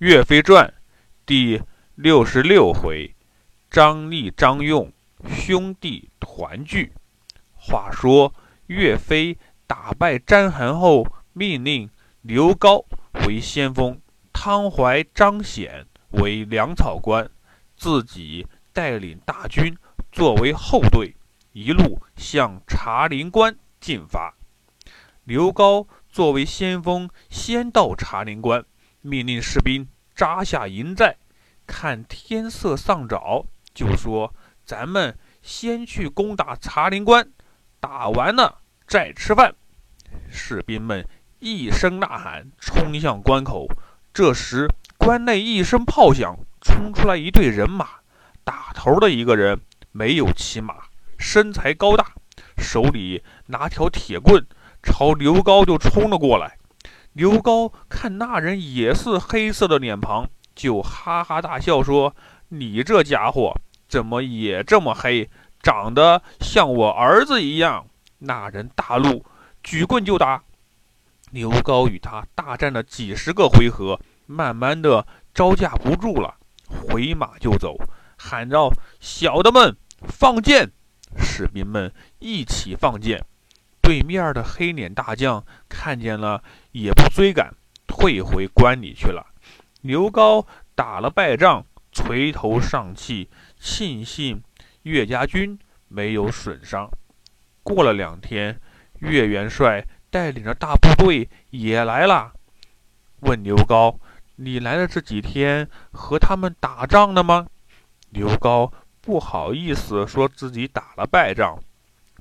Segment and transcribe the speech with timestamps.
[0.00, 0.74] 岳飞传
[1.24, 1.62] 第
[1.94, 3.16] 六十六回，
[3.70, 4.92] 张立、张用
[5.26, 6.92] 兄弟团聚。
[7.54, 8.34] 话说
[8.66, 11.88] 岳飞打败章邯后，命令
[12.20, 12.84] 刘高
[13.26, 13.98] 为先锋，
[14.34, 17.30] 汤怀、张显为粮草官，
[17.74, 19.74] 自己带领大军
[20.12, 21.16] 作为后队，
[21.52, 24.34] 一路向茶陵关进发。
[25.24, 28.62] 刘高作为先锋，先到茶陵关。
[29.06, 29.86] 命令士兵
[30.16, 31.16] 扎下营寨，
[31.64, 34.34] 看天色丧早，就说
[34.66, 37.30] ：“咱们先去攻打茶陵关，
[37.78, 39.54] 打完了再吃饭。”
[40.28, 41.06] 士兵们
[41.38, 43.68] 一声呐喊，冲向关口。
[44.12, 48.00] 这时，关内一声炮响，冲出来一队人马。
[48.42, 49.60] 打头的一个人
[49.92, 50.74] 没有骑马，
[51.16, 52.12] 身材高大，
[52.58, 54.44] 手里拿条铁棍，
[54.82, 56.58] 朝刘高就冲了过来。
[57.16, 62.14] 刘高看那人也是黑色的脸庞，就哈哈大笑说
[62.50, 63.54] ：“你这家伙
[63.88, 65.30] 怎么也这么黑，
[65.62, 67.86] 长得像我儿子一样。”
[68.20, 69.24] 那人大怒，
[69.62, 70.42] 举棍就打。
[71.30, 76.34] 刘高与他大战了几十个回合，慢慢的招架不住了，
[76.68, 77.78] 回马就走，
[78.18, 80.70] 喊道：“小的们，放箭！”
[81.16, 83.24] 士兵们一起放箭。
[83.86, 86.42] 对面的黑脸大将看见了，
[86.72, 87.54] 也不追赶，
[87.86, 89.24] 退回关里去了。
[89.80, 94.42] 刘高打了败仗，垂头丧气，庆幸
[94.82, 95.56] 岳家军
[95.86, 96.90] 没有损伤。
[97.62, 98.60] 过了两天，
[98.98, 102.32] 岳元帅带领着大部队也来了，
[103.20, 104.00] 问刘高
[104.34, 107.46] ：“你来的这几天和他们打仗了吗？”
[108.10, 111.60] 刘高不好意思说自己打了败仗，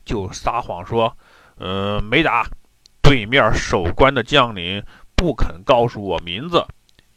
[0.06, 1.18] 就撒谎说。
[1.58, 2.48] 嗯，没打。
[3.02, 4.84] 对面守关的将领
[5.16, 6.66] 不肯告诉我名字，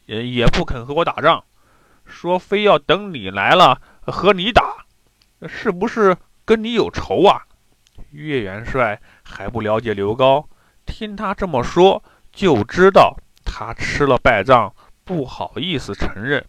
[0.04, 1.42] 也也不肯和我打仗，
[2.04, 4.84] 说非要等你来了和你打，
[5.46, 7.42] 是不是跟你有仇啊？
[8.10, 10.46] 岳元帅还不了解刘高，
[10.84, 16.44] 听他这么说，就知道他吃了败仗，不好意思承认，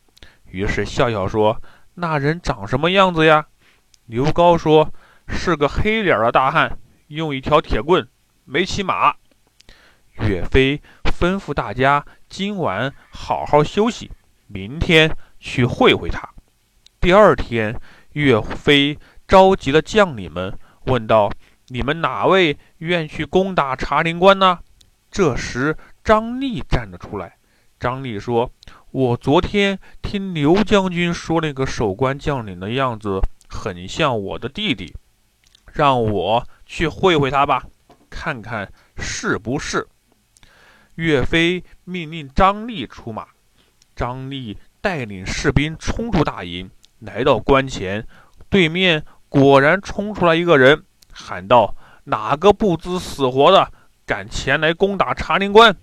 [0.49, 1.61] 于是笑笑说
[1.95, 3.47] ：“那人长什么样子呀？”
[4.05, 4.93] 刘高说
[5.29, 6.77] ：“是个黑脸的大汉。”
[7.09, 8.07] 用一条铁棍，
[8.45, 9.15] 没骑马。
[10.19, 14.11] 岳飞吩咐大家今晚好好休息，
[14.45, 16.29] 明天去会会他。
[17.01, 17.81] 第二天，
[18.11, 20.55] 岳飞召集了将领们，
[20.85, 21.31] 问道
[21.69, 24.59] ：“你们哪位愿去攻打茶陵关呢？”
[25.09, 27.37] 这时，张立站了出来。
[27.79, 28.51] 张立说
[28.91, 34.93] ：“我昨天听刘将军说，那个守关将领的样子很像我的弟弟，
[35.73, 37.63] 让我。”去会会他吧，
[38.11, 39.87] 看看是不是。
[40.95, 43.25] 岳飞命令张立出马，
[43.95, 46.69] 张立带领士兵冲出大营，
[46.99, 48.07] 来到关前，
[48.49, 51.75] 对面果然冲出来一个人，喊道
[52.05, 53.71] ：“哪个不知死活的
[54.05, 55.75] 敢前来攻打茶陵关？”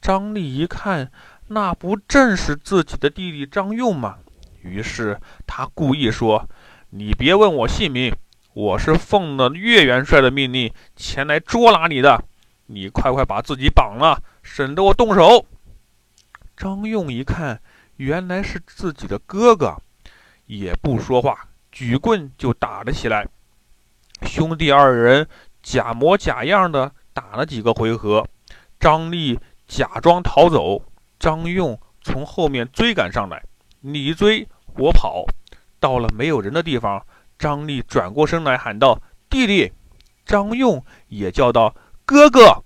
[0.00, 1.12] 张立一看，
[1.48, 4.16] 那不正是自己的弟弟张用吗？
[4.62, 6.48] 于是他故意说
[6.88, 8.16] ：“你别问我姓名。”
[8.54, 12.22] 我是奉了岳元帅的命令前来捉拿你的，
[12.66, 15.44] 你快快把自己绑了，省得我动手。
[16.56, 17.60] 张用一看，
[17.96, 19.76] 原来是自己的哥哥，
[20.46, 23.26] 也不说话，举棍就打了起来。
[24.22, 25.26] 兄弟二人
[25.60, 28.24] 假模假样的打了几个回合，
[28.78, 29.36] 张立
[29.66, 30.80] 假装逃走，
[31.18, 33.42] 张用从后面追赶上来，
[33.80, 35.24] 你追我跑，
[35.80, 37.04] 到了没有人的地方。
[37.38, 39.72] 张立转过身来喊道：“弟弟！”
[40.24, 41.74] 张用也叫道
[42.06, 42.64] ：“哥哥！”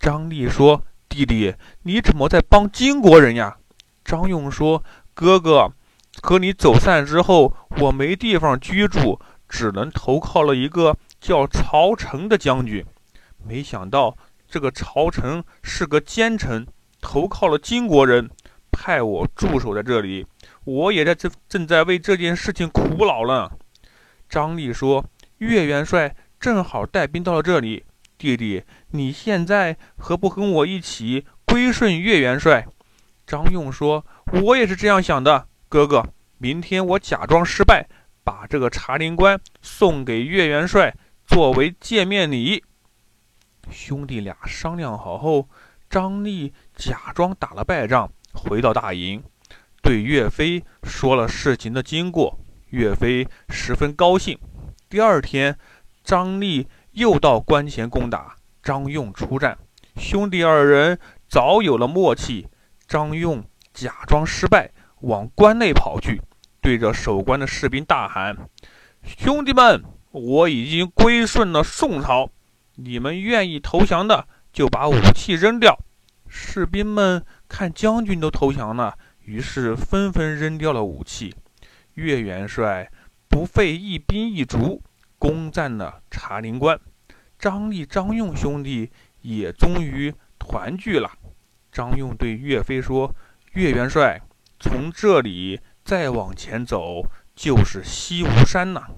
[0.00, 3.58] 张立说：“弟弟，你怎么在帮金国人呀？”
[4.04, 4.82] 张用说
[5.14, 5.72] ：“哥哥，
[6.22, 12.84] 和你走散之后，我没地方居住，只能投靠了一个叫曹成的将军。
[13.46, 14.16] 没想到
[14.48, 16.66] 这个曹成是个奸臣，
[17.00, 18.28] 投靠了金国人，
[18.72, 20.26] 派我驻守在这里。
[20.64, 23.52] 我也在这正在为这件事情苦恼了。”
[24.30, 25.04] 张立说
[25.38, 27.84] ：“岳元帅正好带兵到了这里，
[28.16, 28.62] 弟弟，
[28.92, 32.66] 你现在何不跟我一起归顺岳元帅？”
[33.26, 34.06] 张用说
[34.42, 36.06] ：“我也是这样想的，哥哥。
[36.38, 37.88] 明天我假装失败，
[38.24, 42.64] 把这个茶陵关送给岳元帅作为见面礼。”
[43.70, 45.48] 兄弟俩商量好后，
[45.88, 49.22] 张立假装打了败仗，回到大营，
[49.82, 52.38] 对岳飞说了事情的经过。
[52.70, 54.38] 岳飞十分高兴。
[54.88, 55.56] 第二天，
[56.02, 59.56] 张立又到关前攻打，张用出战。
[59.96, 62.48] 兄弟二人早有了默契。
[62.86, 64.72] 张用假装失败，
[65.02, 66.20] 往关内跑去，
[66.60, 68.36] 对着守关的士兵大喊
[69.06, 72.30] ：“兄弟们，我已经归顺了宋朝，
[72.74, 75.78] 你们愿意投降的，就把武器扔掉。”
[76.26, 81.32] 士兵们看将军都投降了，于是纷纷扔掉了武器。
[82.00, 82.90] 岳元帅
[83.28, 84.82] 不费一兵一卒，
[85.18, 86.80] 攻占了茶陵关。
[87.38, 91.12] 张立、张用兄弟也终于团聚了。
[91.70, 93.14] 张用对岳飞说
[93.52, 94.18] ：“岳元帅，
[94.58, 97.04] 从这里再往前走
[97.36, 98.88] 就是西吴山了。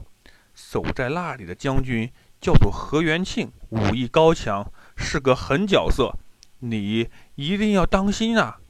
[0.55, 2.09] 守在那里的将军
[2.41, 6.17] 叫做何元庆，武艺高强，是个狠角色，
[6.61, 8.61] 你一定要当心啊！”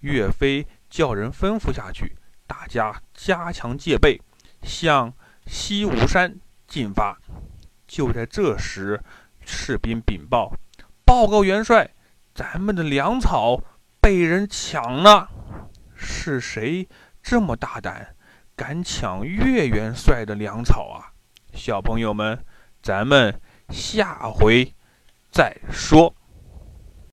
[0.00, 4.20] 岳飞叫人吩咐下去，大家加强戒备，
[4.62, 5.12] 向
[5.46, 7.18] 西吴山进发。
[7.86, 9.02] 就在这时，
[9.44, 10.54] 士兵禀报
[11.04, 11.90] ：“报告元帅。”
[12.34, 13.62] 咱们的粮草
[14.00, 15.30] 被人抢了，
[15.94, 16.88] 是谁
[17.22, 18.14] 这么大胆，
[18.54, 21.14] 敢抢岳元帅的粮草啊？
[21.54, 22.44] 小朋友们，
[22.82, 23.40] 咱们
[23.70, 24.74] 下回
[25.30, 26.15] 再说。